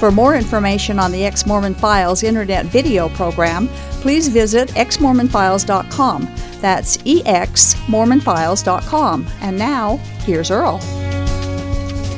[0.00, 3.68] For more information on the Ex Mormon Files internet video program,
[4.00, 6.22] please visit exmormonfiles.com.
[6.62, 9.26] That's exmormonfiles.com.
[9.42, 10.78] And now, here's Earl.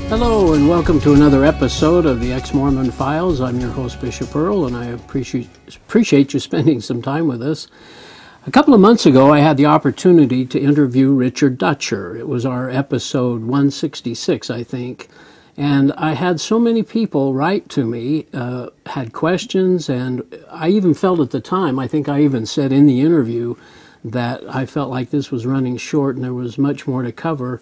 [0.09, 3.41] Hello, and welcome to another episode of the Ex Mormon Files.
[3.41, 7.67] I'm your host, Bishop Earl, and I appreciate, appreciate you spending some time with us.
[8.47, 12.17] A couple of months ago, I had the opportunity to interview Richard Dutcher.
[12.17, 15.09] It was our episode 166, I think.
[15.57, 20.95] And I had so many people write to me, uh, had questions, and I even
[20.95, 23.57] felt at the time, I think I even said in the interview,
[24.05, 27.61] that I felt like this was running short and there was much more to cover.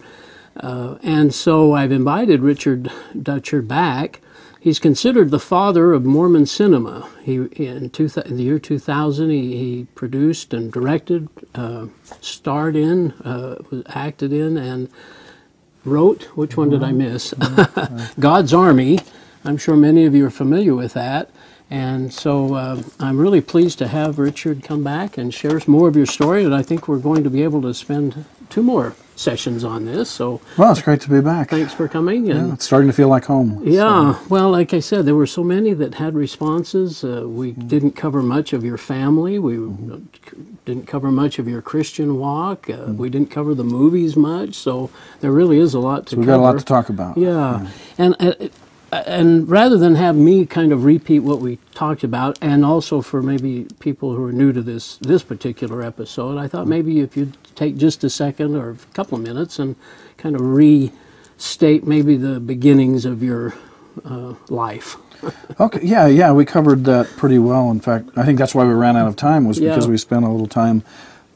[0.57, 4.21] Uh, and so I've invited Richard Dutcher back.
[4.59, 7.09] He's considered the father of Mormon cinema.
[7.21, 11.87] He in, two, in the year 2000 he, he produced and directed, uh,
[12.21, 14.89] starred in, uh, acted in, and
[15.83, 16.23] wrote.
[16.35, 17.33] Which one did I miss?
[18.19, 18.99] God's Army.
[19.43, 21.29] I'm sure many of you are familiar with that.
[21.69, 25.95] And so uh, I'm really pleased to have Richard come back and share more of
[25.95, 26.43] your story.
[26.43, 30.09] And I think we're going to be able to spend two more sessions on this.
[30.09, 31.49] So well, it's great to be back.
[31.49, 32.25] Thanks for coming.
[32.25, 33.61] yeah, it's starting to feel like home.
[33.63, 34.15] Yeah.
[34.15, 34.19] So.
[34.29, 37.03] Well, like I said, there were so many that had responses.
[37.03, 37.67] Uh, we mm-hmm.
[37.67, 39.39] didn't cover much of your family.
[39.39, 40.55] We mm-hmm.
[40.65, 42.69] didn't cover much of your Christian walk.
[42.69, 42.97] Uh, mm-hmm.
[42.97, 44.55] We didn't cover the movies much.
[44.55, 44.89] So
[45.21, 46.15] there really is a lot to.
[46.15, 47.17] So we got a lot to talk about.
[47.17, 47.69] Yeah, yeah.
[47.97, 48.15] and.
[48.19, 48.49] Uh,
[48.91, 53.23] and rather than have me kind of repeat what we talked about, and also for
[53.23, 57.37] maybe people who are new to this this particular episode, I thought maybe if you'd
[57.55, 59.75] take just a second or a couple of minutes and
[60.17, 63.53] kind of restate maybe the beginnings of your
[64.05, 64.97] uh, life.
[65.59, 67.69] okay, yeah, yeah, we covered that pretty well.
[67.69, 70.25] In fact, I think that's why we ran out of time was because we spent
[70.25, 70.83] a little time.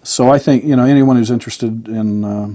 [0.04, 2.24] So I think you know anyone who's interested in.
[2.24, 2.50] Uh,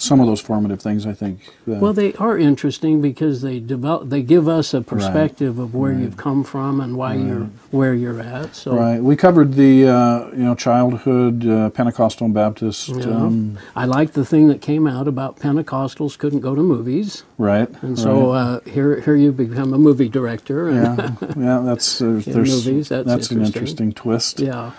[0.00, 1.40] some of those formative things, I think.
[1.68, 5.64] Uh, well, they are interesting because they develop, they give us a perspective right.
[5.64, 6.00] of where right.
[6.00, 7.26] you've come from and why right.
[7.26, 8.56] you're where you're at.
[8.56, 12.88] So right, we covered the uh, you know childhood uh, Pentecostal and Baptist.
[12.88, 13.04] Yeah.
[13.04, 17.24] Um, I like the thing that came out about Pentecostals couldn't go to movies.
[17.36, 20.70] Right, and so uh, here here you become a movie director.
[20.70, 22.88] yeah, yeah, that's there's, there's movies.
[22.88, 24.40] That's, that's an interesting twist.
[24.40, 24.72] Yeah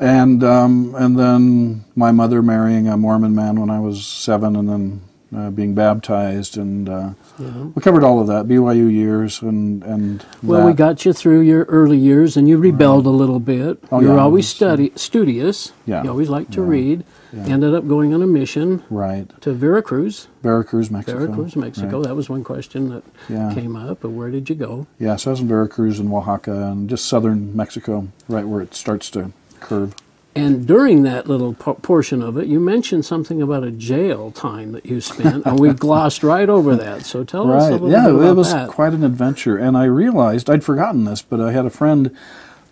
[0.00, 4.68] and um, and then my mother marrying a Mormon man when I was seven, and
[4.68, 5.00] then
[5.34, 7.64] uh, being baptized, and uh, yeah.
[7.74, 10.66] we covered all of that BYU years, and and well, that.
[10.66, 13.10] we got you through your early years, and you rebelled right.
[13.10, 13.78] a little bit.
[13.90, 15.72] Oh, you were yeah, always study studious.
[15.86, 16.68] Yeah, you always liked to yeah.
[16.68, 17.04] read.
[17.34, 18.84] Ended up going on a mission.
[18.88, 20.28] Right to Veracruz.
[20.44, 21.18] Veracruz, Mexico.
[21.18, 21.96] Veracruz, Mexico.
[21.96, 22.06] Right.
[22.06, 24.02] That was one question that came up.
[24.02, 24.86] But where did you go?
[25.00, 28.72] Yeah, so I was in Veracruz and Oaxaca, and just southern Mexico, right where it
[28.72, 29.32] starts to
[29.64, 29.94] curve.
[30.36, 34.84] And during that little portion of it, you mentioned something about a jail time that
[34.84, 37.06] you spent, and we glossed right over that.
[37.06, 37.58] So tell right.
[37.58, 38.68] us a little yeah, bit about it Yeah, it was that.
[38.68, 39.56] quite an adventure.
[39.56, 42.16] And I realized I'd forgotten this, but I had a friend.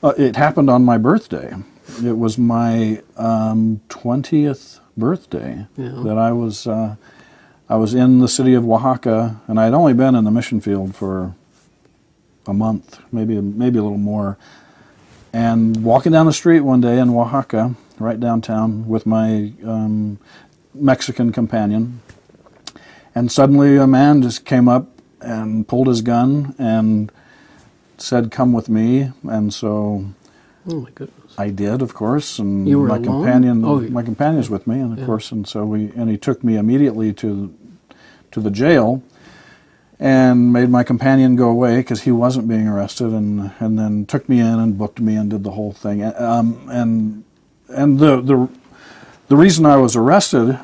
[0.03, 1.55] Uh, it happened on my birthday.
[2.05, 6.03] It was my um, twentieth birthday yeah.
[6.05, 6.67] that I was.
[6.67, 6.97] Uh,
[7.69, 10.61] I was in the city of Oaxaca, and I had only been in the mission
[10.61, 11.35] field for
[12.47, 14.37] a month, maybe maybe a little more
[15.32, 20.19] and walking down the street one day in Oaxaca, right downtown, with my um,
[20.75, 22.00] Mexican companion,
[23.15, 24.88] and suddenly a man just came up
[25.20, 27.10] and pulled his gun and
[27.97, 30.06] said, "Come with me." And so,
[30.69, 33.04] oh my goodness, I did, of course, and my alone?
[33.04, 35.06] companion, oh, my companion was with me, and of yeah.
[35.06, 37.54] course, and so we, and he took me immediately to
[38.32, 39.03] to the jail
[39.99, 44.29] and made my companion go away because he wasn't being arrested, and and then took
[44.29, 46.03] me in and booked me and did the whole thing.
[46.03, 47.25] Um, and
[47.69, 48.49] and the the
[49.29, 50.59] the reason I was arrested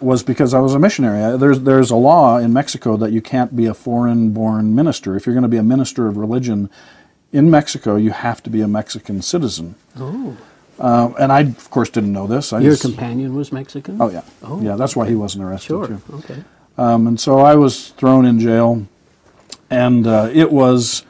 [0.00, 1.36] was because I was a missionary.
[1.36, 5.16] There's there's a law in Mexico that you can't be a foreign-born minister.
[5.16, 6.70] If you're going to be a minister of religion
[7.32, 9.74] in Mexico, you have to be a Mexican citizen.
[9.98, 10.36] Oh.
[10.78, 12.54] Uh, and I, of course, didn't know this.
[12.54, 14.00] I Your just, companion was Mexican.
[14.00, 14.22] Oh yeah.
[14.42, 14.76] Oh, yeah.
[14.76, 15.00] That's okay.
[15.00, 15.86] why he wasn't arrested sure.
[15.86, 16.00] too.
[16.14, 16.42] Okay.
[16.78, 18.86] Um, and so I was thrown in jail,
[19.70, 21.04] and uh, it was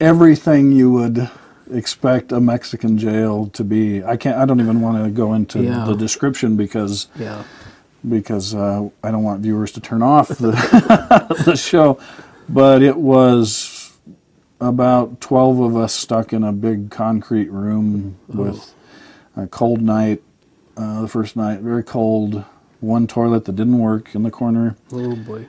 [0.00, 1.30] everything you would
[1.72, 4.04] expect a Mexican jail to be.
[4.04, 4.36] I can't.
[4.36, 5.84] I don't even want to go into yeah.
[5.84, 7.44] the description because yeah.
[8.08, 10.52] because uh, I don't want viewers to turn off the
[11.44, 11.98] the show.
[12.48, 13.92] But it was
[14.60, 18.42] about twelve of us stuck in a big concrete room oh.
[18.42, 18.74] with
[19.36, 20.22] a cold night,
[20.76, 22.44] uh, the first night, very cold.
[22.84, 24.76] One toilet that didn't work in the corner.
[24.92, 25.46] Oh boy.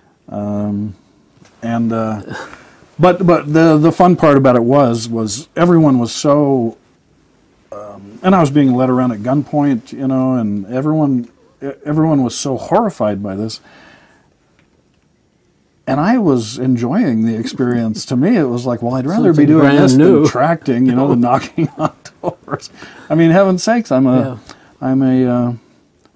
[1.61, 2.21] and uh,
[2.97, 6.77] but but the the fun part about it was was everyone was so
[7.71, 11.29] um, and I was being led around at gunpoint, you know, and everyone
[11.85, 13.59] everyone was so horrified by this.
[15.87, 18.05] And I was enjoying the experience.
[18.07, 20.21] to me, it was like, well, I'd rather be doing this new.
[20.21, 22.71] than tracting, you know, than knocking on doors.
[23.07, 24.39] I mean, heaven's sakes, I'm a,
[24.81, 24.89] Yeah.
[24.89, 25.53] am a, uh,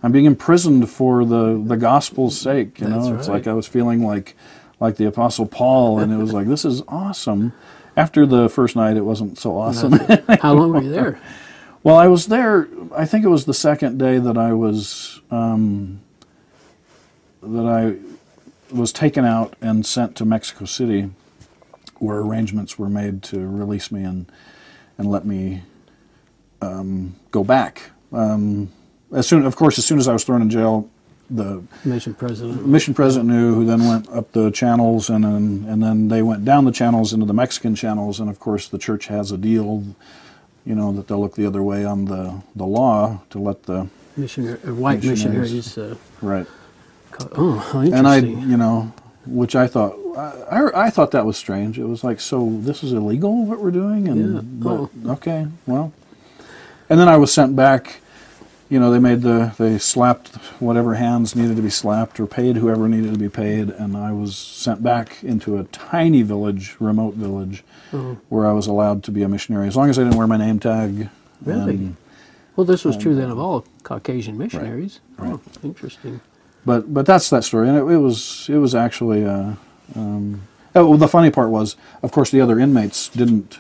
[0.02, 2.80] I'm being imprisoned for the the gospel's sake.
[2.80, 3.36] You That's know, it's right.
[3.36, 4.36] like I was feeling like
[4.80, 7.54] like the apostle Paul, and it was like this is awesome.
[7.98, 9.94] After the first night, it wasn't so awesome.
[10.42, 11.20] How long were you there?
[11.84, 12.68] well, I was there.
[12.96, 16.00] I think it was the second day that I was um,
[17.44, 17.98] that I
[18.74, 21.10] was taken out and sent to Mexico City,
[21.98, 24.32] where arrangements were made to release me and
[24.98, 25.64] and let me
[26.62, 27.92] um, go back.
[28.14, 28.72] Um,
[29.14, 30.90] as soon, of course, as soon as I was thrown in jail,
[31.30, 32.66] the Mission president.
[32.66, 36.44] mission president knew, who then went up the channels, and then and then they went
[36.44, 39.84] down the channels into the Mexican channels, and of course the church has a deal,
[40.66, 43.88] you know, that they'll look the other way on the the law to let the
[44.18, 45.54] Missionary, white Missionaries.
[45.54, 45.78] missionaries.
[45.78, 46.48] Uh, right.
[47.36, 47.90] oh.
[47.94, 48.92] And I, you know,
[49.26, 51.78] which I thought I, I, I thought that was strange.
[51.78, 54.42] It was like, so this is illegal what we're doing, and Yeah.
[54.42, 55.94] but okay, well,
[56.90, 58.02] and then I was sent back.
[58.70, 62.58] You know, they made the they slapped whatever hands needed to be slapped or paid
[62.58, 67.16] whoever needed to be paid, and I was sent back into a tiny village, remote
[67.16, 68.18] village, Oh.
[68.30, 70.38] where I was allowed to be a missionary as long as I didn't wear my
[70.38, 71.10] name tag.
[71.44, 71.76] Really?
[71.76, 71.96] and-
[72.56, 75.00] well, this was true then of all Caucasian missionaries.
[75.18, 75.32] right.
[75.34, 76.20] Oh, interesting.
[76.66, 79.26] but but that's that story, and it, it was it was actually.
[79.26, 79.54] Uh,
[79.96, 80.42] um,
[80.76, 83.58] oh, well, the funny part was, of course, the other inmates didn't.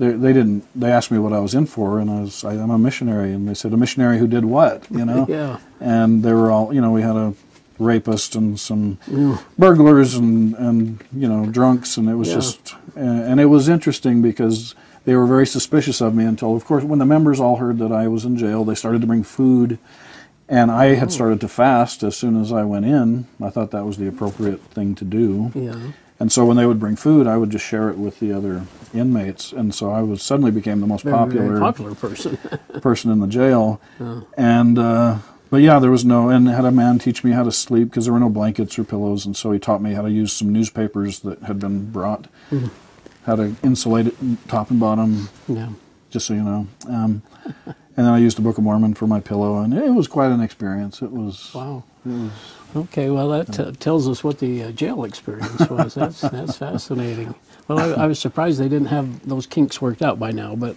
[0.00, 0.64] They, they didn't.
[0.74, 3.32] They asked me what I was in for, and I was I, I'm a missionary,
[3.32, 5.26] and they said a missionary who did what, you know.
[5.38, 5.58] Yeah.
[5.78, 7.34] And they were all, you know, we had a
[7.78, 8.98] rapist and some
[9.58, 12.34] burglars and and you know drunks, and it was Yeah.
[12.36, 14.74] just and, and it was interesting because
[15.04, 17.92] they were very suspicious of me until, of course, when the members all heard that
[17.92, 19.78] I was in jail, they started to bring food.
[20.48, 20.96] And I Oh.
[20.96, 23.26] had started to fast as soon as I went in.
[23.40, 25.52] I thought that was the appropriate thing to do.
[25.54, 25.76] Yeah.
[26.20, 28.66] And so when they would bring food, I would just share it with the other
[28.92, 29.52] inmates.
[29.52, 32.36] And so I was suddenly became the most Very, popular, very popular person.
[32.82, 33.80] person in the jail.
[34.36, 35.18] And uh,
[35.50, 38.04] but yeah, there was no and had a man teach me how to sleep because
[38.04, 40.52] there were no blankets or pillows, and so he taught me how to use some
[40.52, 42.28] newspapers that had been brought,
[43.24, 44.14] how to insulate it
[44.46, 45.70] top and bottom, yeah.
[46.10, 46.68] just so you know.
[46.88, 47.22] Um,
[47.66, 50.30] and then I used the Book of Mormon for my pillow, and it was quite
[50.30, 51.02] an experience.
[51.02, 51.82] It was Wow.
[52.76, 55.94] Okay, well, that t- tells us what the uh, jail experience was.
[55.94, 57.34] That's that's fascinating.
[57.68, 60.76] Well, I, I was surprised they didn't have those kinks worked out by now, but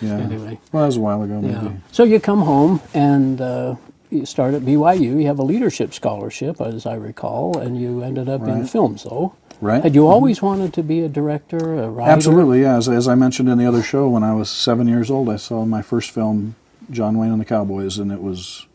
[0.00, 0.18] yeah.
[0.18, 0.58] Anyway.
[0.72, 1.54] well, that was a while ago, maybe.
[1.54, 1.72] yeah.
[1.92, 3.74] So you come home and uh,
[4.10, 5.00] you start at BYU.
[5.20, 8.68] You have a leadership scholarship, as I recall, and you ended up in Right.
[8.70, 9.34] films, though.
[9.60, 9.80] Right.
[9.82, 12.10] Had you always wanted to be a director, a writer?
[12.10, 12.76] Absolutely, yeah.
[12.76, 15.36] As, as I mentioned in the other show, when I was seven years old, I
[15.36, 16.56] saw my first film,
[16.90, 18.66] John Wayne and the Cowboys, and it was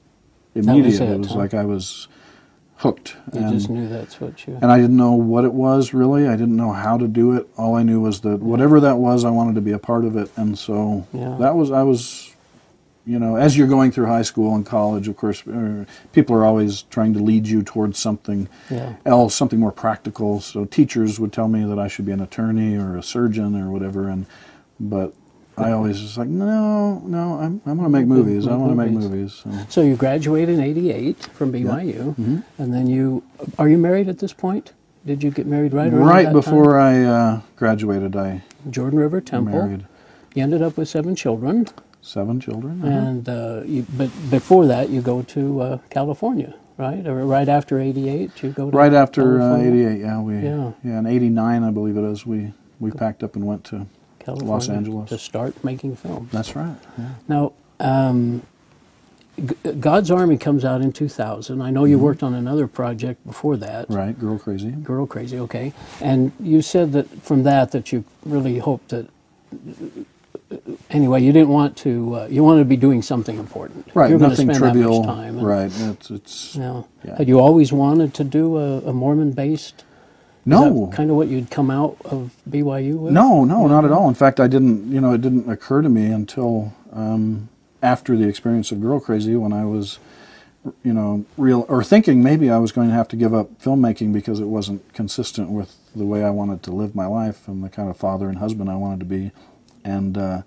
[0.57, 1.01] immediate.
[1.01, 1.35] it, it was huh?
[1.37, 2.07] like I was
[2.77, 3.15] hooked.
[3.33, 4.57] You and, just knew that's what you.
[4.61, 6.27] and I didn't know what it was really.
[6.27, 7.47] I didn't know how to do it.
[7.57, 10.15] All I knew was that whatever that was, I wanted to be a part of
[10.15, 10.29] it.
[10.35, 11.37] And so Yeah.
[11.39, 12.35] that was I was,
[13.05, 16.45] you know, as you're going through high school and college, of course, uh, people are
[16.45, 18.93] always trying to lead you towards something Yeah.
[19.05, 20.39] else, something more practical.
[20.41, 23.71] So teachers would tell me that I should be an attorney or a surgeon or
[23.71, 24.27] whatever, and
[24.79, 25.13] but
[25.57, 28.45] I always was like, no, no, I'm I'm going to make movies.
[28.47, 29.41] I want to make movies.
[29.43, 33.23] And So you graduated in '88 from BYU, and then you
[33.57, 34.73] are you married at this point?
[35.05, 38.43] Did you get married right right before I uh, graduated, I?
[38.69, 39.53] Jordan River Temple?
[39.53, 39.85] married
[40.35, 41.67] You ended up with seven children,
[42.01, 42.83] seven children.
[42.83, 43.07] uh-huh.
[43.07, 47.07] and uh, you, but before that, you go to uh, California, right?
[47.07, 50.71] Or right after '88, you go to Right after uh, '88, yeah, we Yeah.
[50.83, 50.99] yeah.
[50.99, 52.25] in '89, I believe it is.
[52.27, 53.87] We we packed up and went to.
[54.27, 55.09] California Los Angeles.
[55.09, 56.31] to start making films.
[56.31, 56.75] That's right.
[56.97, 57.09] Yeah.
[57.29, 58.43] Now, um,
[59.79, 61.61] God's Army comes out in 2000.
[61.61, 63.85] I know you worked on another project before that.
[63.89, 64.71] Right, girl crazy.
[64.71, 65.73] Girl Crazy, okay.
[66.01, 69.07] And you said that from that that you really hoped that
[70.89, 73.87] anyway, you didn't want to uh, you wanted to be doing something important.
[73.93, 75.03] Right, You're nothing spend that much trivial.
[75.03, 76.83] time and- right, it's it's Yeah.
[77.05, 77.17] Yeah.
[77.17, 79.83] Had you always wanted to do a, a Mormon based
[80.47, 80.87] no.
[80.93, 83.13] kind of what you'd come out of BYU with?
[83.13, 84.07] No, no, not at all.
[84.07, 84.91] In fact, I didn't.
[84.91, 87.49] You know, it didn't occur to me until um,
[87.81, 89.99] after the experience of Girl Crazy when I was,
[90.83, 94.13] you know, real or thinking maybe I was going to have to give up filmmaking
[94.13, 97.69] because it wasn't consistent with the way I wanted to live my life and the
[97.69, 99.31] kind of father and husband I wanted to be,
[99.83, 100.41] and uh,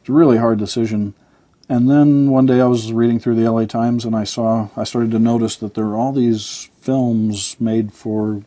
[0.00, 1.14] it's a really hard decision.
[1.68, 4.84] And then one day I was reading through the LA Times and I saw, I
[4.84, 8.42] started to notice that there are all these films made for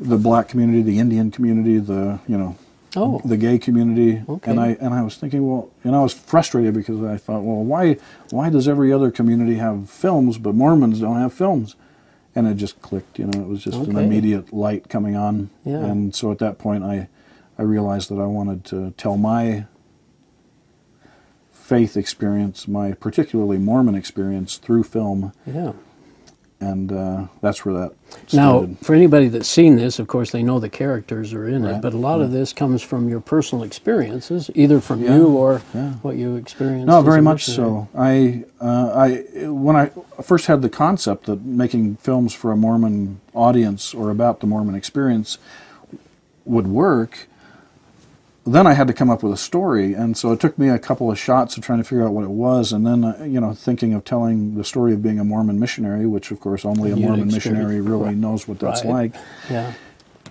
[0.00, 2.56] the black community, the Indian community, the, you know,
[2.96, 3.20] Oh.
[3.24, 4.22] the gay community.
[4.28, 4.50] Okay.
[4.50, 7.64] And I, and I was thinking, well, and I was frustrated because I thought, well,
[7.64, 7.96] why,
[8.30, 11.74] why does every other community have films, but Mormons don't have films?
[12.36, 15.50] And it just clicked, you know, it was just an immediate light coming on.
[15.64, 15.84] Yeah.
[15.84, 17.08] And so at that point, I,
[17.58, 19.64] I realized that I wanted to tell my
[21.52, 25.72] faith experience, my particularly Mormon experience through film, Yeah.
[26.64, 27.92] And uh, that's where that
[28.32, 31.82] Now, for anybody that's seen this, of course, they know the characters are in it,
[31.82, 35.92] but a lot of this comes from your personal experiences, either from you or yeah.
[36.02, 36.86] what you experienced.
[36.86, 37.88] No, very much so.
[37.94, 39.90] I, uh, I, when I
[40.22, 44.74] first had the concept that making films for a Mormon audience or about the Mormon
[44.74, 45.38] experience
[46.44, 47.28] would work,
[48.46, 50.78] then I had to come up with a story, and so it took me a
[50.78, 53.40] couple of shots of trying to figure out what it was, and then uh, you
[53.40, 56.90] know thinking of telling the story of being a Mormon missionary, which of course only
[56.92, 58.16] a You'd Mormon missionary really right.
[58.24, 59.12] knows what that's Right.
[59.12, 59.22] like.
[59.50, 59.72] Yeah.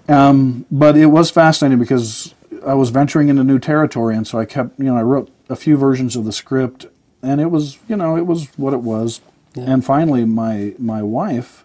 [0.09, 2.33] Um, but it was fascinating because
[2.67, 5.55] I was venturing into new territory, and so I kept, you know, I wrote a
[5.55, 6.85] few versions of the script,
[7.21, 9.21] and it was, you know, it was what it was.
[9.55, 9.63] Yeah.
[9.71, 11.63] And finally, my my wife,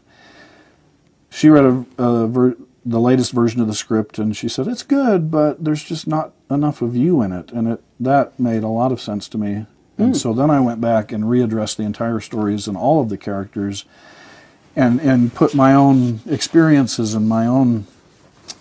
[1.31, 4.83] she read a, a ver- the latest version of the script, and she said it's
[4.83, 8.69] good, but there's just not enough of you in it, and it that made a
[8.69, 9.67] lot of sense to me.
[10.01, 13.19] And so then I went back and readdressed the entire stories and all of the
[13.19, 13.85] characters,
[14.77, 17.87] and and put my own experiences and my own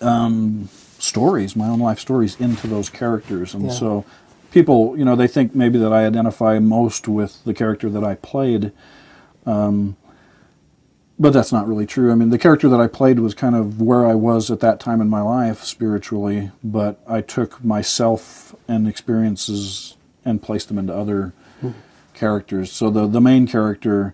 [0.02, 3.54] um, stories, my own life stories, into those characters.
[3.54, 3.72] And Yeah.
[3.72, 4.06] so
[4.52, 8.16] people, you know, they think maybe that I identify most with the character that I
[8.16, 8.72] played.
[9.46, 9.96] Um,
[11.20, 12.12] but that's not really true.
[12.12, 14.80] I mean, the character that I played was kind of where I was at that
[14.80, 20.94] time in my life spiritually, but I took myself and experiences and placed them into
[20.96, 21.34] other
[22.14, 22.72] characters.
[22.72, 24.14] So the the main character,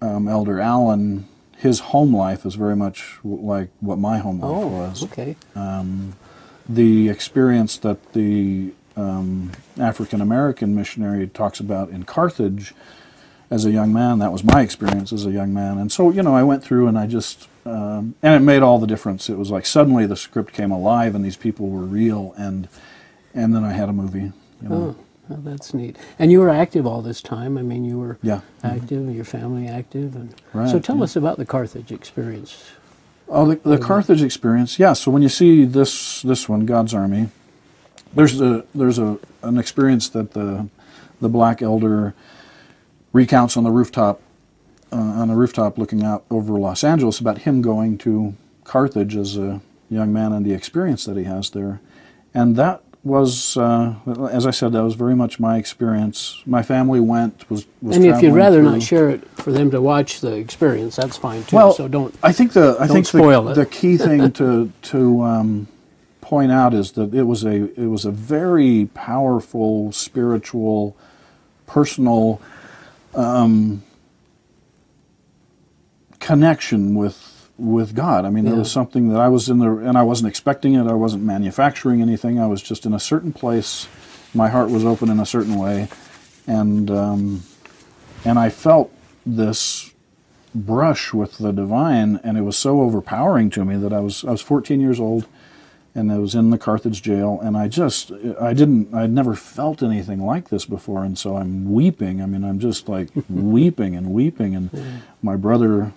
[0.00, 1.26] um, Elder Allen,
[1.56, 5.04] his home life is very much w- like what my home life Oh, was.
[5.04, 5.36] okay.
[6.68, 9.50] The experience that the um,
[9.80, 12.72] African American missionary talks about in Carthage
[13.52, 15.76] as a young man, that was my experience as a young man.
[15.76, 18.78] And so, you know, I went through and I just, um, and it made all
[18.78, 19.28] the difference.
[19.28, 22.66] It was like suddenly the script came alive and these people were real, and
[23.34, 24.32] and then I had a movie.
[24.62, 24.74] You know.
[24.74, 24.96] Oh,
[25.28, 25.96] well, that's neat.
[26.18, 27.58] And you were active all this time.
[27.58, 28.40] I mean, you were Yeah.
[28.64, 31.04] active, your family active, and Right, so tell yeah.
[31.04, 32.56] us about the Carthage experience.
[33.28, 34.78] Oh, the, the Carthage experience.
[34.78, 34.94] Yeah.
[34.94, 37.28] So when you see this this one, God's Army,
[38.14, 40.68] there's a there's a an experience that the
[41.20, 42.14] the black elder
[43.12, 44.20] recounts on the rooftop
[44.92, 49.36] uh, on a rooftop looking out over Los Angeles about him going to Carthage as
[49.36, 51.80] a young man and the experience that he has there,
[52.34, 53.94] and that was uh,
[54.30, 56.42] as I said that was very much my experience.
[56.46, 59.70] My family went was was and if you'd rather through- not share it for them
[59.72, 61.56] to watch the experience, that's fine too.
[61.56, 62.14] Well, so don't.
[62.22, 63.54] I think the I think spoil the, it.
[63.54, 65.68] the key thing to to um,
[66.20, 70.96] point out is that it was a it was a very powerful spiritual,
[71.66, 72.40] personal
[73.14, 73.82] um,
[76.20, 78.24] connection with with God.
[78.24, 80.86] I mean, there was something that I was in there, and I wasn't expecting it.
[80.86, 82.40] I wasn't manufacturing anything.
[82.40, 83.86] I was just in a certain place.
[84.34, 85.88] My heart was open in a certain way,
[86.46, 87.42] and um,
[88.24, 88.92] and I felt
[89.24, 89.92] this
[90.54, 94.30] brush with the divine, and it was so overpowering to me that I was I
[94.30, 95.26] was 14 years old,
[95.94, 99.82] and I was in the Carthage jail, and I just I didn't I'd never felt
[99.82, 102.22] anything like this before, and so I'm weeping.
[102.22, 105.92] I mean, I'm just like weeping and weeping, and my brother,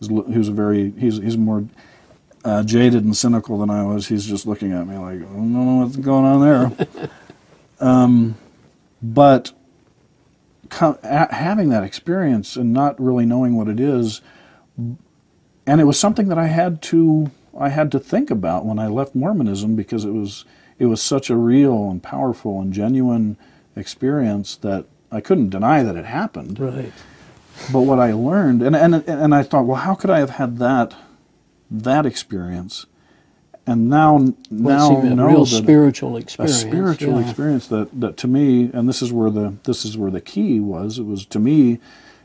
[0.00, 1.66] is, who's a very he's he's more
[2.44, 4.08] uh, jaded and cynical than I was.
[4.08, 7.10] He's just looking at me like I don't know what's going on there.
[7.80, 8.36] um,
[9.02, 9.52] but
[10.70, 14.22] co- a- having that experience and not really knowing what it is,
[14.78, 18.86] and it was something that I had to I had to think about when I
[18.86, 20.44] left Mormonism because it was
[20.78, 23.36] it was such a real and powerful and genuine
[23.74, 26.58] experience that I couldn't deny that it happened.
[26.58, 26.92] Right.
[27.72, 30.58] But what I learned, and and and I thought, well, how could I have had
[30.58, 30.94] that
[31.70, 32.86] that experience,
[33.66, 36.60] and now Well, now a know real spiritual a experience.
[36.60, 37.26] spiritual yeah.
[37.26, 40.60] experience that, that to me, and this is where the this is where the key
[40.60, 40.98] was.
[40.98, 41.78] It was to me,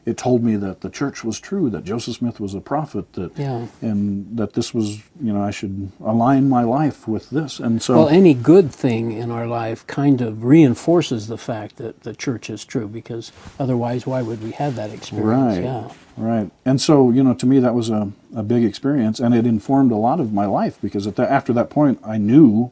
[0.05, 3.37] it told me that the church was true, that Joseph Smith was a prophet, that
[3.37, 3.67] Yeah.
[3.81, 7.95] and that this was you know I should align my life with this, and so
[7.95, 12.49] Well, any good thing in our life kind of reinforces the fact that the church
[12.49, 15.57] is true, because otherwise, why would we have that experience?
[15.57, 15.63] Right.
[15.63, 15.91] Yeah.
[16.17, 16.51] Right.
[16.65, 19.91] And so, you know, to me that was a, a big experience and it informed
[19.91, 22.69] a lot of my life because at the, after that point I knew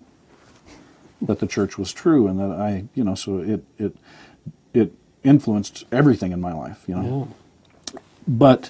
[1.21, 3.95] that the church was true and that I, you know, so it it
[4.73, 4.93] it
[5.23, 6.83] influenced everything in my life.
[6.87, 7.27] You know,
[7.93, 7.99] yeah.
[8.27, 8.69] but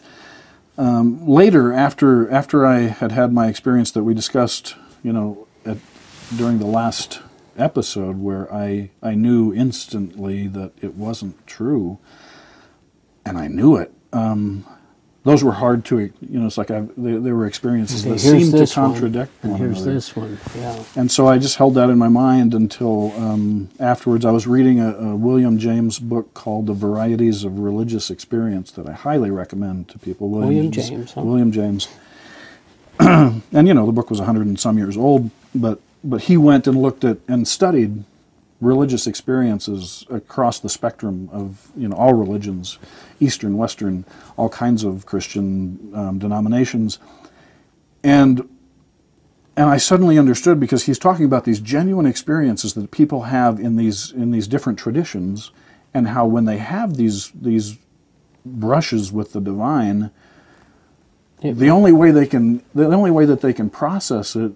[0.78, 5.78] um, later, after after I had had my experience that we discussed, you know, at,
[6.36, 7.22] during the last
[7.58, 12.00] episode, where I I knew instantly that it wasn't true,
[13.26, 13.92] and I knew it.
[14.14, 14.66] Um,
[15.24, 18.20] those were hard to, you know, it's like I, they, they were experiences okay, that
[18.20, 19.52] seemed to contradict one.
[19.52, 19.94] And here's another.
[19.94, 20.84] this one, yeah.
[20.96, 24.24] And so I just held that in my mind until um, afterwards.
[24.24, 28.88] I was reading a, a, William James book called The Varieties of Religious Experience that
[28.88, 30.30] I highly recommend to people.
[30.30, 31.12] William, William James.
[31.12, 31.22] Huh?
[31.22, 31.90] William James.
[33.00, 36.66] and, you know, the book was 100 and some years old, but, but he went
[36.66, 38.06] and looked at and studied
[38.62, 42.78] religious experiences across the spectrum of you know all religions,
[43.20, 44.06] Eastern, Western,
[44.38, 47.00] all kinds of Christian um, denominations,
[48.04, 48.48] and
[49.56, 53.76] and I suddenly understood because he's talking about these genuine experiences that people have in
[53.76, 55.52] these in these different traditions,
[55.94, 57.78] and how when they have these these
[58.46, 60.12] brushes with the divine,
[61.42, 64.52] the only way they can the only way that they can process it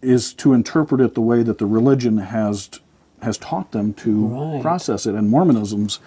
[0.00, 2.68] is to interpret it the way that the religion has
[3.24, 4.62] has taught them to right.
[4.62, 5.14] process it.
[5.14, 5.98] And Mormonism's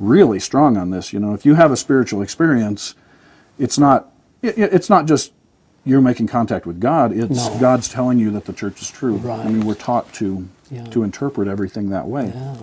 [0.00, 1.12] really strong on this.
[1.12, 2.94] You know, if you have a spiritual experience,
[3.58, 4.10] it's not
[4.42, 5.32] it, it's not just
[5.84, 7.12] you're making contact with God.
[7.12, 7.58] It's no.
[7.60, 9.16] God's telling you that the church is true.
[9.16, 9.40] Right.
[9.40, 10.84] I mean, we're taught to yeah.
[10.86, 12.32] to interpret everything that way.
[12.34, 12.56] Yeah.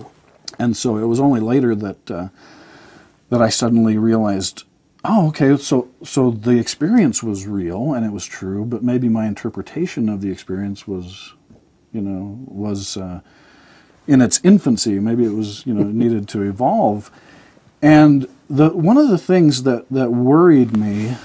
[0.58, 2.28] And so it was only later that uh,
[3.30, 4.64] that I suddenly realized,
[5.04, 9.26] oh, okay, so so the experience was real and it was true, but maybe my
[9.26, 11.32] interpretation of the experience was,
[11.92, 12.96] you know, was.
[12.96, 13.20] Uh,
[14.06, 14.98] in its infancy.
[14.98, 17.10] Maybe it was you know needed to evolve.
[17.80, 21.16] And the one of the things that that worried me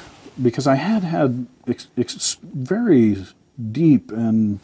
[0.42, 3.26] because I had had ex, ex, very
[3.72, 4.60] deep and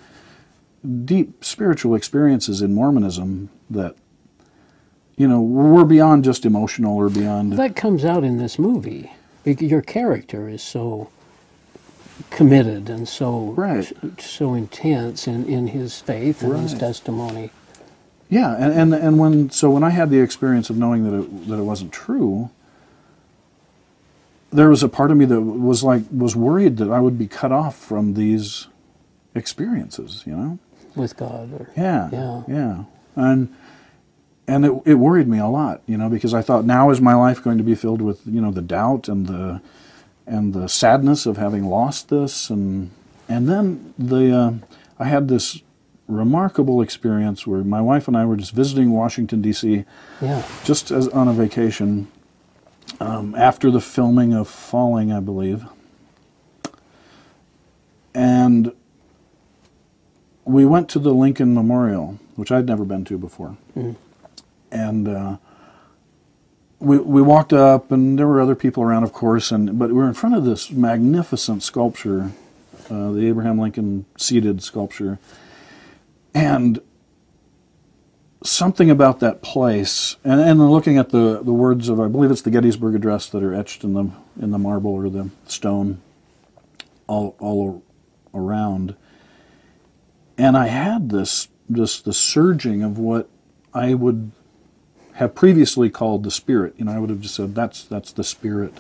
[1.06, 3.96] deep spiritual experiences in Mormonism that
[5.18, 7.54] you know were beyond just emotional or beyond.
[7.54, 9.12] That comes out in this movie.
[9.46, 11.10] Your character is so
[12.30, 13.92] committed and so right.
[14.20, 16.62] so intense in, in his faith and right.
[16.62, 17.52] his testimony.
[18.34, 21.48] Yeah, and, and and when so when I had the experience of knowing that it
[21.50, 22.50] that it wasn't true,
[24.52, 27.28] there was a part of me that was like was worried that I would be
[27.28, 28.70] cut off from these
[29.36, 30.58] experiences, you know,
[30.96, 31.54] with God.
[31.54, 32.84] Or, yeah, yeah, yeah,
[33.16, 33.56] and
[34.48, 37.14] and it it worried me a lot, you know, because I thought now is my
[37.14, 39.62] life going to be filled with you know the doubt and the
[40.26, 42.90] and the sadness of having lost this, and
[43.30, 44.54] and then the uh,
[44.98, 45.62] I had this
[46.08, 49.86] remarkable experience where my wife and I were just visiting Washington D.C.
[50.22, 50.46] Yeah.
[50.64, 52.08] Just as on a vacation
[53.00, 55.66] um, after the filming of Falling, I believe,
[58.14, 58.74] and
[60.46, 63.96] we went to the Lincoln Memorial, which I'd never been to before, mm.
[64.72, 65.08] and.
[65.08, 65.38] Uh,
[66.84, 69.94] we, we walked up and there were other people around, of course, and but we
[69.94, 72.32] were in front of this magnificent sculpture,
[72.90, 75.18] uh, the Abraham Lincoln seated sculpture,
[76.34, 76.80] and
[78.44, 82.42] something about that place, and, and looking at the, the words of, I believe it's
[82.42, 86.02] the Gettysburg Address that are etched in the, in the marble or the stone
[87.08, 87.84] all, all
[88.34, 88.96] around.
[90.38, 93.30] And I had this, this, the surging of what
[93.74, 94.32] I would
[95.14, 96.74] have previously called the spirit.
[96.78, 98.74] You know, I would have just said, that's, that's the spirit,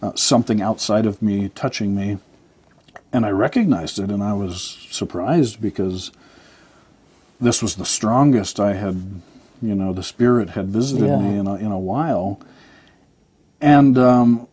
[0.00, 2.18] uh, something outside of me touching me.
[3.12, 6.12] And I recognized it, and I was surprised because
[7.40, 9.22] this was the strongest I had,
[9.60, 11.18] you know, the Spirit had visited yeah.
[11.18, 12.40] me in a, in a while,
[13.60, 14.48] and um,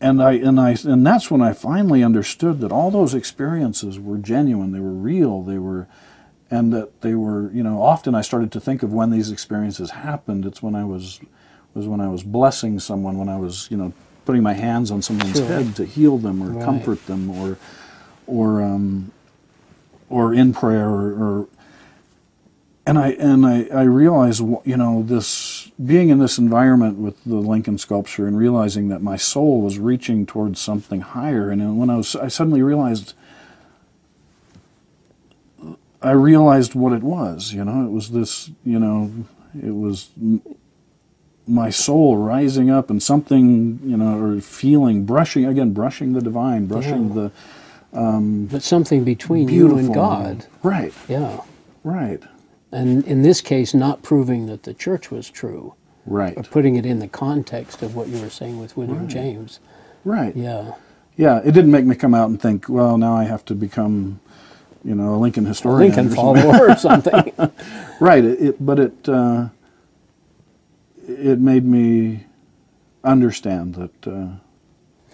[0.00, 4.18] and I and I and that's when I finally understood that all those experiences were
[4.18, 4.72] genuine.
[4.72, 5.42] They were real.
[5.42, 5.86] They were,
[6.50, 9.90] and that they were, you know, often I started to think of when these experiences
[9.90, 10.44] happened.
[10.44, 11.20] It's when I was
[11.74, 13.92] was when I was blessing someone, when I was, you know,
[14.24, 15.46] putting my hands on someone's sure.
[15.46, 16.64] head to heal them or right.
[16.64, 17.56] comfort them or
[18.26, 19.12] or um,
[20.12, 21.48] or in prayer or, or
[22.84, 27.36] and I and I, I realized you know this being in this environment with the
[27.36, 31.96] Lincoln sculpture and realizing that my soul was reaching towards something higher and when I
[31.96, 33.14] was I suddenly realized
[36.02, 39.12] I realized what it was you know it was this you know
[39.54, 40.10] it was
[41.46, 46.66] my soul rising up and something you know or feeling brushing again brushing the divine
[46.66, 47.14] brushing yeah.
[47.14, 47.32] the
[47.92, 50.46] um, but something between you and God.
[50.62, 50.92] Right.
[51.08, 51.40] Yeah.
[51.84, 52.22] Right.
[52.70, 55.74] And in this case, not proving that the church was true.
[56.06, 56.36] Right.
[56.36, 59.08] Or putting it in the context of what you were saying with William right.
[59.08, 59.60] James.
[60.04, 60.34] Right.
[60.34, 60.74] Yeah.
[61.16, 61.40] Yeah.
[61.44, 64.20] It didn't make me come out and think, well, now I have to become,
[64.82, 65.92] you know, a Lincoln historian.
[65.92, 67.32] Lincoln follower or something.
[68.00, 68.24] right.
[68.24, 69.48] It, it, but it, uh,
[71.06, 72.26] it made me
[73.04, 74.28] understand that uh,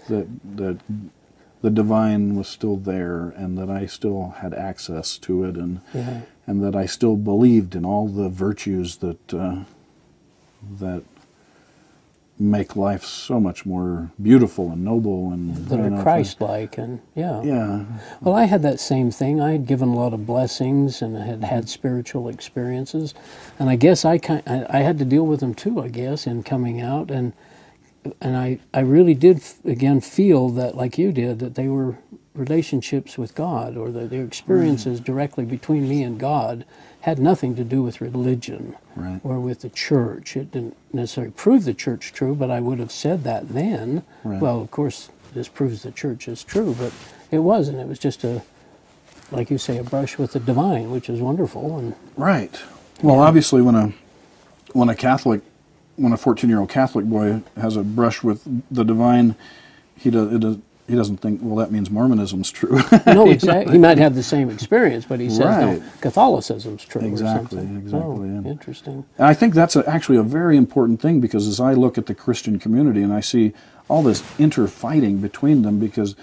[0.08, 0.78] that that
[1.60, 6.20] the divine was still there and that I still had access to it and Yeah.
[6.46, 9.60] and that I still believed in all the virtues that uh,
[10.80, 11.02] that
[12.40, 17.42] make life so much more beautiful and noble and that are Christ-like, and yeah.
[17.42, 17.84] Yeah,
[18.20, 19.40] Well, I had that same thing.
[19.40, 23.12] I had given a lot of blessings and had had spiritual experiences,
[23.58, 25.80] and I guess I I had to deal with them too.
[25.80, 27.32] I guess in coming out, and
[28.20, 31.96] and I I really did f- again feel that like you did that they were
[32.34, 35.04] relationships with God or that their experiences mm.
[35.04, 36.64] directly between me and God
[37.00, 39.20] had nothing to do with religion Right.
[39.24, 40.36] or with the church.
[40.36, 44.02] It didn't necessarily prove the church true, but I would have said that then.
[44.24, 44.40] Right.
[44.40, 46.92] Well, of course, this proves the church is true, but
[47.30, 47.78] it wasn't.
[47.78, 48.42] It was just a,
[49.30, 51.78] like you say, a brush with the divine, which is wonderful.
[51.78, 52.60] And right.
[53.02, 53.92] Well, obviously, when a
[54.72, 55.42] when a Catholic,
[55.98, 59.34] when a fourteen-year-old Catholic boy has a brush with the divine,
[59.96, 60.58] he does it does.
[60.86, 62.80] He doesn't think, well, that means Mormonism's true.
[63.06, 63.74] no, exactly.
[63.74, 65.60] He might have the same experience, but he says Right.
[65.82, 67.02] no, Catholicism's true.
[67.02, 67.76] Exactly, Or something.
[67.76, 68.50] exactly, Oh, yeah.
[68.50, 69.04] Interesting.
[69.18, 72.06] And I think that's a, actually a very important thing because as I look at
[72.06, 73.52] the Christian community and I see
[73.86, 76.16] all this interfighting between them because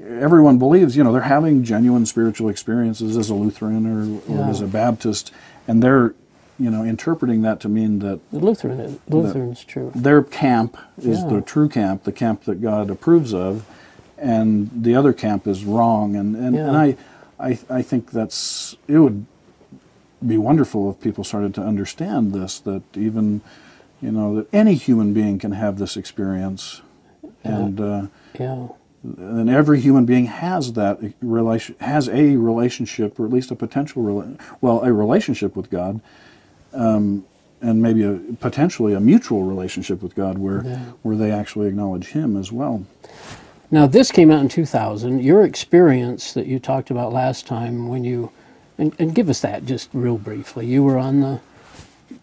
[0.00, 4.48] everyone believes, you know, they're having genuine spiritual experiences as a Lutheran or, or Yeah.
[4.48, 5.32] as a Baptist,
[5.66, 6.14] and they're,
[6.58, 9.90] you know, interpreting that to mean that The Lutheran, Lutheran's true.
[9.94, 11.28] their camp is Yeah.
[11.28, 13.64] the true camp, the camp that God approves of,
[14.18, 16.14] and the other camp is wrong.
[16.16, 16.96] And and, and I,
[17.40, 19.26] I I think that's it would
[20.24, 23.40] be wonderful if people started to understand this that even
[24.00, 26.82] you know that any human being can have this experience,
[27.42, 28.06] and uh,
[28.38, 28.68] Yeah.
[29.02, 34.02] and every human being has that relation has a relationship or at least a potential
[34.04, 36.00] rela- well a relationship with God
[36.74, 37.24] um,
[37.62, 40.78] and maybe a potentially a mutual relationship with God where Yeah.
[41.02, 42.84] where they actually acknowledge him as well
[43.70, 45.20] Now, this came out in 2000.
[45.22, 48.30] Your experience that you talked about last time when you,
[48.78, 50.66] and, and give us that just real briefly.
[50.66, 51.40] You were on the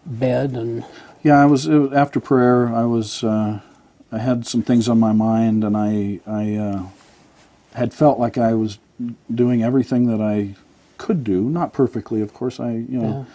[0.06, 0.84] bed and,
[1.22, 3.60] yeah I was, it was after prayer I was uh,
[4.10, 6.82] I had some things on my mind and I I uh,
[7.74, 8.78] had felt like I was
[9.32, 10.54] doing everything that I
[10.98, 13.34] could do not perfectly of course I you know yeah,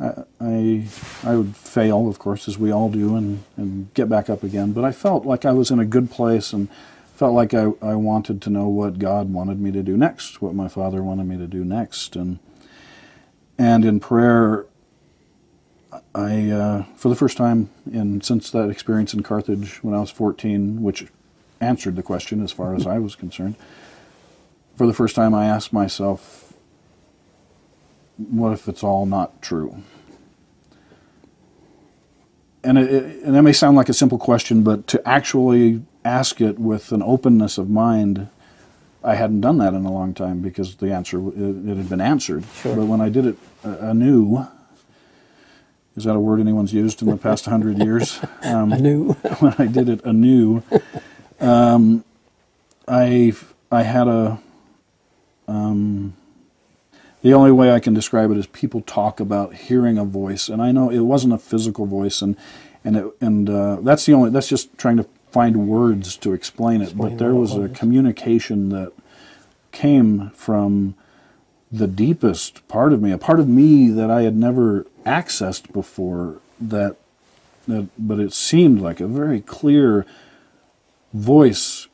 [0.00, 0.86] I
[1.22, 4.72] I would fail, of course, as we all do, and, and get back up again.
[4.72, 6.68] But I felt like I was in a good place and
[7.14, 10.54] felt like I, I wanted to know what God wanted me to do next, what
[10.54, 12.16] my Father wanted me to do next.
[12.16, 12.38] And
[13.58, 14.64] and in prayer,
[16.14, 20.10] I uh, for the first time in since that experience in Carthage when I was
[20.10, 21.06] 14, which
[21.60, 23.56] answered the question as far as I was concerned.
[24.76, 26.49] For the first time, I asked myself,
[28.30, 29.82] what if it's all not true?
[32.62, 36.40] And, it, it, and that may sound like a simple question, but to actually ask
[36.40, 38.28] it with an openness of mind,
[39.02, 42.00] I hadn't done that in a long time because the answer it, it had been
[42.02, 42.44] answered.
[42.54, 42.76] Sure.
[42.76, 44.46] But when I did it uh, anew,
[45.96, 48.20] is that a word anyone's used in the past hundred years?
[48.42, 49.12] Um, I knew.
[49.38, 50.62] when I did it anew,
[51.40, 52.04] um,
[52.88, 53.34] I
[53.70, 54.40] I had a
[55.46, 56.16] um,
[57.22, 60.62] the only way I can describe it is people talk about hearing a voice, and
[60.62, 62.36] I know it wasn't a physical voice, and
[62.84, 66.80] and it, and uh, that's the only that's just trying to find words to explain
[66.80, 66.90] it.
[66.90, 68.92] Explain but there was a communication that
[69.72, 70.94] came from
[71.70, 76.40] the deepest part of me, a part of me that I had never accessed before.
[76.60, 76.96] That
[77.68, 80.06] that, but it seemed like a very clear
[81.12, 81.86] voice,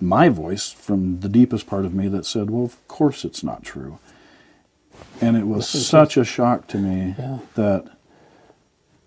[0.00, 3.62] my voice from the deepest part of me that said, "Well, of course it's not
[3.62, 3.98] true."
[5.20, 7.38] And it was such a shock to me Yeah.
[7.54, 7.84] that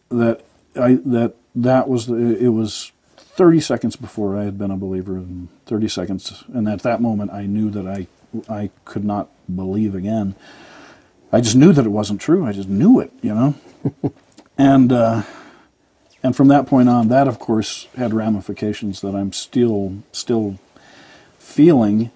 [0.10, 0.42] that
[0.76, 5.16] I that that was the, it was 30 seconds before I had been a believer
[5.18, 8.08] and 30 seconds and at that moment I knew that I
[8.48, 10.36] I could not believe again.
[11.32, 12.46] I just knew that it wasn't true.
[12.46, 13.56] I just knew it, you know.
[14.58, 15.24] and uh,
[16.22, 20.60] and from that point on, that of course had ramifications that I'm still still
[21.40, 22.12] feeling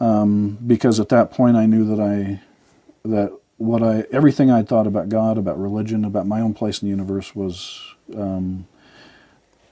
[0.00, 2.40] um, because at that point I knew that I
[3.04, 6.86] that what I everything I thought about God, about religion, about my own place in
[6.88, 7.80] the universe was
[8.16, 8.66] um,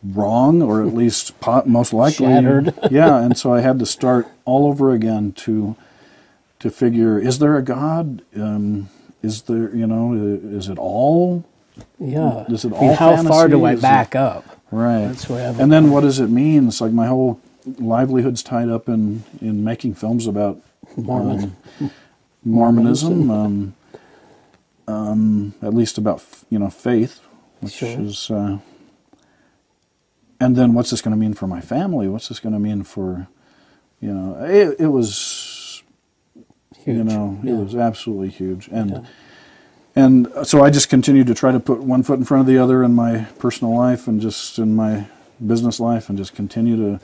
[0.05, 2.75] wrong, or at least po- most likely Shattered.
[2.91, 5.77] yeah, and so I had to start all over again to
[6.61, 8.23] to figure: is there a God?
[8.37, 8.89] Um,
[9.23, 11.45] is there, you know, is it all
[11.99, 12.45] Yeah.
[12.49, 13.67] Does it I mean, all how far do fantasy?
[13.67, 14.45] I Is it- back up?
[14.73, 15.07] right?
[15.07, 16.67] That's where and then what does it mean?
[16.69, 17.41] It's like my whole
[17.79, 20.59] livelihood's tied up in in making films about
[20.97, 21.57] Mormon.
[21.81, 21.91] um,
[22.45, 23.75] Mormonism, um,
[24.89, 27.21] um, at least about you know faith,
[27.61, 28.01] which Sure.
[28.01, 28.59] is uh,
[30.43, 32.09] and then what's this going to mean for my family?
[32.09, 33.29] What's this going to mean for,
[34.01, 35.85] you know, it, it was,
[36.79, 36.97] Huge.
[36.97, 37.53] you know, Yeah.
[37.53, 38.67] it was absolutely huge.
[38.73, 39.07] And,
[39.95, 42.59] and so I just continued to try to put one foot in front of the
[42.59, 45.07] other in my personal life and just in my
[45.47, 47.01] business life and just continue to,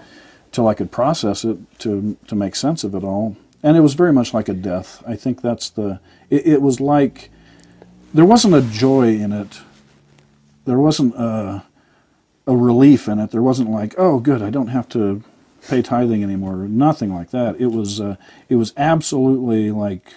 [0.50, 3.36] till I could process it to, to make sense of it all.
[3.62, 5.02] And it was very much like a death.
[5.06, 7.30] I think that's the, it, it was like,
[8.14, 9.60] there wasn't a joy in it.
[10.64, 11.64] There wasn't a,
[12.46, 13.30] a relief in it.
[13.32, 15.22] There wasn't like, oh, good, I don't have to
[15.66, 16.54] pay tithing anymore.
[16.68, 17.60] Nothing like that.
[17.60, 18.16] It was, uh,
[18.48, 20.12] it was absolutely like,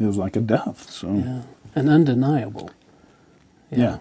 [0.00, 0.90] it was like a death.
[0.90, 1.42] So Yeah.
[1.74, 2.70] And undeniable.
[3.70, 3.98] yeah, yeah,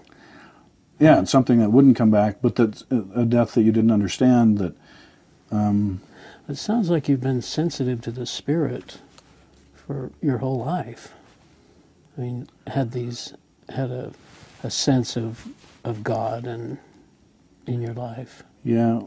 [0.99, 4.57] it's something that wouldn't come back, but that's a death that you didn't understand.
[4.57, 4.75] That
[5.51, 6.01] um,
[6.49, 8.99] It sounds like you've been sensitive to the spirit
[9.75, 11.13] for your whole life.
[12.17, 13.33] I mean, had these
[13.69, 14.11] had a
[14.63, 15.47] a sense of
[15.83, 16.79] of God and
[17.67, 18.43] in your life.
[18.63, 19.01] Yeah.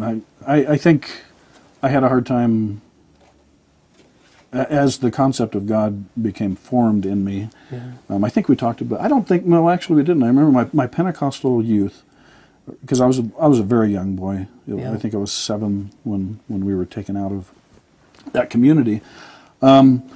[0.00, 1.22] I, I, I think
[1.82, 2.80] I had a hard time
[4.54, 7.50] as the concept of God became formed in me.
[7.70, 7.92] Yeah.
[8.08, 9.00] Um, I think we talked about.
[9.00, 9.44] I don't think.
[9.44, 10.22] No, actually, we didn't.
[10.22, 12.02] I remember my, my Pentecostal youth
[12.80, 14.46] because I was a, I was a very young boy.
[14.66, 14.92] Yeah.
[14.92, 17.50] I think I was seven when when we were taken out of
[18.32, 19.00] that community.
[19.60, 20.08] Um,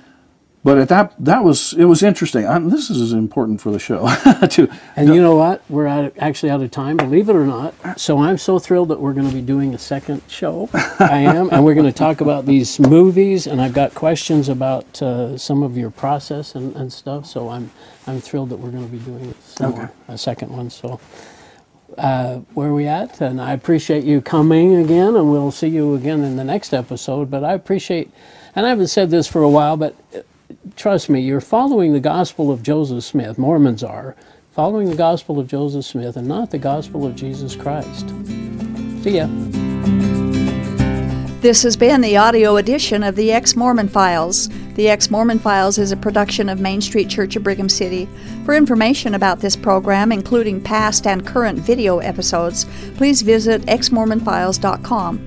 [0.69, 2.45] but at that that was it was interesting.
[2.45, 4.07] I, this is important for the show
[4.51, 5.63] to And you know what?
[5.71, 7.99] We're out actually out of time, believe it or not.
[7.99, 10.69] So I'm so thrilled that we're going to be doing a second show.
[10.99, 13.47] I am, and we're going to talk about these movies.
[13.47, 17.25] And I've got questions about uh, some of your process and, and stuff.
[17.25, 17.71] So I'm
[18.07, 20.69] I'm thrilled that we're going to be doing some more, a second one.
[20.69, 21.01] So
[21.97, 23.23] uh, where are we at?
[23.23, 27.31] And I appreciate you coming again, and we'll see you again in the next episode.
[27.31, 28.11] But I appreciate,
[28.55, 29.97] and I haven't said this for a while, but
[30.77, 33.39] trust me, you're following the gospel of Joseph Smith.
[33.39, 34.17] Mormons are
[34.53, 38.09] following the gospel of Joseph Smith and not the gospel of Jesus Christ.
[39.03, 39.29] See ya.
[41.41, 44.49] This has been the audio edition of the Ex Mormon Files.
[44.75, 48.09] The Ex Mormon Files is a production of Main Street Church of Brigham City.
[48.45, 55.27] For information about this program, including past and current video episodes, please visit exmormonfiles.com.